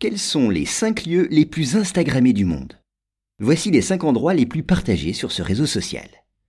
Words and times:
Quels 0.00 0.18
sont 0.18 0.48
les 0.48 0.64
5 0.64 1.04
lieux 1.04 1.28
les 1.30 1.44
plus 1.44 1.76
Instagrammés 1.76 2.32
du 2.32 2.46
monde? 2.46 2.80
Voici 3.38 3.70
les 3.70 3.82
5 3.82 4.02
endroits 4.04 4.32
les 4.32 4.46
plus 4.46 4.62
partagés 4.62 5.12
sur 5.12 5.30
ce 5.30 5.42
réseau 5.42 5.66
social. 5.66 6.08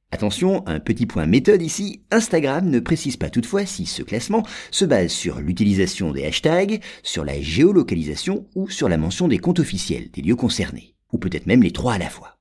Attention, 0.10 0.66
un 0.70 0.80
petit 0.80 1.06
point 1.06 1.26
méthode 1.26 1.62
ici, 1.62 2.02
Instagram 2.12 2.70
ne 2.70 2.80
précise 2.80 3.18
pas 3.18 3.30
toutefois 3.30 3.66
si 3.66 3.86
ce 3.86 4.04
classement 4.04 4.48
se 4.72 4.86
base 4.86 5.12
sur 5.12 5.42
l'utilisation 5.42 6.14
des 6.14 6.24
hashtags, 6.24 6.82
sur 7.04 7.26
la 7.26 7.42
géolocalisation 7.42 8.48
ou 8.56 8.70
sur 8.70 8.88
la 8.88 8.98
mention 8.98 9.28
des 9.28 9.40
comptes 9.40 9.60
officiels 9.60 10.10
des 10.12 10.22
lieux 10.22 10.38
concernés, 10.38 10.96
ou 11.12 11.18
peut-être 11.18 11.46
même 11.46 11.62
les 11.62 11.72
trois 11.72 11.96
à 11.96 11.98
la 11.98 12.10
fois. 12.10 12.38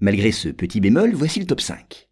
Malgré 0.00 0.32
ce 0.32 0.48
petit 0.48 0.80
bémol, 0.80 1.12
voici 1.12 1.40
le 1.40 1.46
top 1.46 1.60
5. 1.60 2.08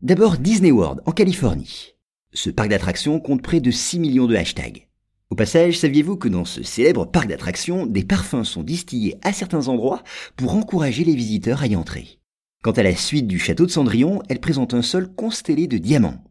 D'abord 0.00 0.38
Disney 0.38 0.70
World 0.70 1.02
en 1.04 1.12
Californie. 1.12 1.92
Ce 2.32 2.48
parc 2.48 2.70
d'attractions 2.70 3.20
compte 3.20 3.42
près 3.42 3.60
de 3.60 3.70
6 3.70 3.98
millions 3.98 4.26
de 4.26 4.36
hashtags. 4.36 4.88
Au 5.32 5.34
passage, 5.34 5.78
saviez-vous 5.78 6.18
que 6.18 6.28
dans 6.28 6.44
ce 6.44 6.62
célèbre 6.62 7.06
parc 7.06 7.26
d'attractions, 7.26 7.86
des 7.86 8.04
parfums 8.04 8.44
sont 8.44 8.62
distillés 8.62 9.16
à 9.22 9.32
certains 9.32 9.68
endroits 9.68 10.02
pour 10.36 10.54
encourager 10.54 11.04
les 11.04 11.14
visiteurs 11.14 11.62
à 11.62 11.66
y 11.68 11.74
entrer? 11.74 12.18
Quant 12.62 12.72
à 12.72 12.82
la 12.82 12.94
suite 12.94 13.26
du 13.26 13.38
château 13.38 13.64
de 13.64 13.70
Cendrillon, 13.70 14.22
elle 14.28 14.40
présente 14.40 14.74
un 14.74 14.82
sol 14.82 15.10
constellé 15.14 15.68
de 15.68 15.78
diamants. 15.78 16.22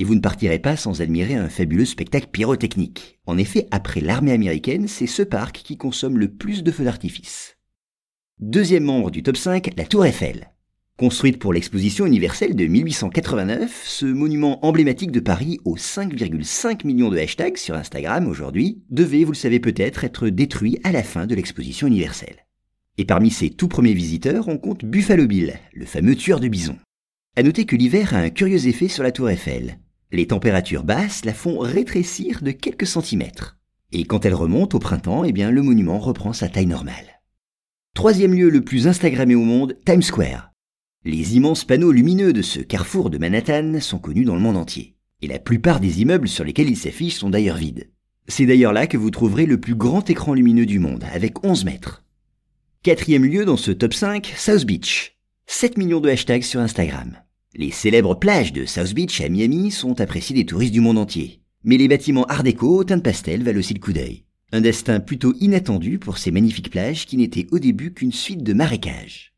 Et 0.00 0.04
vous 0.04 0.16
ne 0.16 0.20
partirez 0.20 0.58
pas 0.58 0.76
sans 0.76 1.00
admirer 1.00 1.36
un 1.36 1.48
fabuleux 1.48 1.84
spectacle 1.84 2.30
pyrotechnique. 2.32 3.20
En 3.26 3.38
effet, 3.38 3.68
après 3.70 4.00
l'armée 4.00 4.32
américaine, 4.32 4.88
c'est 4.88 5.06
ce 5.06 5.22
parc 5.22 5.62
qui 5.62 5.76
consomme 5.76 6.18
le 6.18 6.26
plus 6.26 6.64
de 6.64 6.72
feux 6.72 6.82
d'artifice. 6.82 7.58
Deuxième 8.40 8.82
membre 8.82 9.12
du 9.12 9.22
top 9.22 9.36
5, 9.36 9.70
la 9.76 9.84
Tour 9.84 10.04
Eiffel. 10.04 10.50
Construite 10.98 11.38
pour 11.38 11.52
l'exposition 11.52 12.06
universelle 12.06 12.56
de 12.56 12.66
1889, 12.66 13.84
ce 13.86 14.04
monument 14.04 14.66
emblématique 14.66 15.12
de 15.12 15.20
Paris 15.20 15.60
aux 15.64 15.76
5,5 15.76 16.84
millions 16.84 17.08
de 17.08 17.16
hashtags 17.16 17.56
sur 17.56 17.76
Instagram 17.76 18.26
aujourd'hui 18.26 18.82
devait, 18.90 19.22
vous 19.22 19.30
le 19.30 19.36
savez 19.36 19.60
peut-être, 19.60 20.02
être 20.02 20.28
détruit 20.28 20.80
à 20.82 20.90
la 20.90 21.04
fin 21.04 21.28
de 21.28 21.36
l'exposition 21.36 21.86
universelle. 21.86 22.46
Et 22.96 23.04
parmi 23.04 23.30
ses 23.30 23.50
tout 23.50 23.68
premiers 23.68 23.92
visiteurs, 23.92 24.48
on 24.48 24.58
compte 24.58 24.84
Buffalo 24.84 25.28
Bill, 25.28 25.60
le 25.72 25.86
fameux 25.86 26.16
tueur 26.16 26.40
de 26.40 26.48
bisons. 26.48 26.78
À 27.36 27.44
noter 27.44 27.64
que 27.64 27.76
l'hiver 27.76 28.12
a 28.12 28.18
un 28.18 28.30
curieux 28.30 28.66
effet 28.66 28.88
sur 28.88 29.04
la 29.04 29.12
tour 29.12 29.30
Eiffel. 29.30 29.78
Les 30.10 30.26
températures 30.26 30.82
basses 30.82 31.24
la 31.24 31.32
font 31.32 31.60
rétrécir 31.60 32.42
de 32.42 32.50
quelques 32.50 32.88
centimètres. 32.88 33.56
Et 33.92 34.02
quand 34.02 34.26
elle 34.26 34.34
remonte 34.34 34.74
au 34.74 34.80
printemps, 34.80 35.22
eh 35.22 35.30
bien, 35.30 35.52
le 35.52 35.62
monument 35.62 36.00
reprend 36.00 36.32
sa 36.32 36.48
taille 36.48 36.66
normale. 36.66 37.22
Troisième 37.94 38.34
lieu 38.34 38.50
le 38.50 38.62
plus 38.62 38.88
Instagrammé 38.88 39.36
au 39.36 39.44
monde, 39.44 39.76
Times 39.84 40.02
Square. 40.02 40.47
Les 41.04 41.36
immenses 41.36 41.64
panneaux 41.64 41.92
lumineux 41.92 42.32
de 42.32 42.42
ce 42.42 42.58
carrefour 42.58 43.08
de 43.08 43.18
Manhattan 43.18 43.78
sont 43.80 44.00
connus 44.00 44.24
dans 44.24 44.34
le 44.34 44.40
monde 44.40 44.56
entier. 44.56 44.96
Et 45.22 45.28
la 45.28 45.38
plupart 45.38 45.78
des 45.78 46.02
immeubles 46.02 46.26
sur 46.26 46.44
lesquels 46.44 46.68
ils 46.68 46.76
s'affichent 46.76 47.18
sont 47.18 47.30
d'ailleurs 47.30 47.56
vides. 47.56 47.88
C'est 48.26 48.46
d'ailleurs 48.46 48.72
là 48.72 48.88
que 48.88 48.96
vous 48.96 49.12
trouverez 49.12 49.46
le 49.46 49.60
plus 49.60 49.76
grand 49.76 50.10
écran 50.10 50.34
lumineux 50.34 50.66
du 50.66 50.80
monde, 50.80 51.04
avec 51.12 51.44
11 51.44 51.64
mètres. 51.64 52.04
Quatrième 52.82 53.24
lieu 53.24 53.44
dans 53.44 53.56
ce 53.56 53.70
top 53.70 53.94
5, 53.94 54.34
South 54.36 54.66
Beach. 54.66 55.16
7 55.46 55.78
millions 55.78 56.00
de 56.00 56.10
hashtags 56.10 56.42
sur 56.42 56.60
Instagram. 56.60 57.16
Les 57.54 57.70
célèbres 57.70 58.16
plages 58.16 58.52
de 58.52 58.66
South 58.66 58.92
Beach 58.92 59.20
à 59.20 59.28
Miami 59.28 59.70
sont 59.70 60.00
appréciées 60.00 60.34
des 60.34 60.46
touristes 60.46 60.74
du 60.74 60.80
monde 60.80 60.98
entier. 60.98 61.40
Mais 61.62 61.76
les 61.76 61.88
bâtiments 61.88 62.24
art 62.24 62.42
déco 62.42 62.76
au 62.76 62.84
teint 62.84 62.96
de 62.96 63.02
pastel 63.02 63.44
valent 63.44 63.60
aussi 63.60 63.72
le 63.72 63.80
coup 63.80 63.92
d'œil. 63.92 64.24
Un 64.50 64.60
destin 64.60 64.98
plutôt 64.98 65.32
inattendu 65.40 66.00
pour 66.00 66.18
ces 66.18 66.32
magnifiques 66.32 66.70
plages 66.70 67.06
qui 67.06 67.16
n'étaient 67.16 67.46
au 67.52 67.60
début 67.60 67.94
qu'une 67.94 68.12
suite 68.12 68.42
de 68.42 68.52
marécages. 68.52 69.32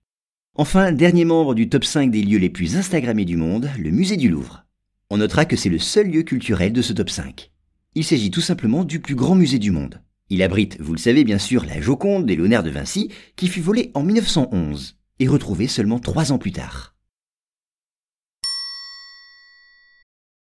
Enfin, 0.60 0.92
dernier 0.92 1.24
membre 1.24 1.54
du 1.54 1.70
top 1.70 1.84
5 1.84 2.10
des 2.10 2.22
lieux 2.22 2.36
les 2.36 2.50
plus 2.50 2.76
Instagrammés 2.76 3.24
du 3.24 3.38
monde, 3.38 3.70
le 3.78 3.90
musée 3.90 4.18
du 4.18 4.28
Louvre. 4.28 4.66
On 5.08 5.16
notera 5.16 5.46
que 5.46 5.56
c'est 5.56 5.70
le 5.70 5.78
seul 5.78 6.10
lieu 6.10 6.22
culturel 6.22 6.74
de 6.74 6.82
ce 6.82 6.92
top 6.92 7.08
5. 7.08 7.50
Il 7.94 8.04
s'agit 8.04 8.30
tout 8.30 8.42
simplement 8.42 8.84
du 8.84 9.00
plus 9.00 9.14
grand 9.14 9.34
musée 9.34 9.58
du 9.58 9.70
monde. 9.70 10.02
Il 10.28 10.42
abrite, 10.42 10.78
vous 10.78 10.92
le 10.92 10.98
savez 10.98 11.24
bien 11.24 11.38
sûr, 11.38 11.64
la 11.64 11.80
Joconde 11.80 12.26
des 12.26 12.36
Léonard 12.36 12.62
de 12.62 12.68
Vinci, 12.68 13.10
qui 13.36 13.48
fut 13.48 13.62
volée 13.62 13.90
en 13.94 14.02
1911 14.02 14.98
et 15.18 15.28
retrouvée 15.28 15.66
seulement 15.66 15.98
trois 15.98 16.30
ans 16.30 16.36
plus 16.36 16.52
tard. 16.52 16.94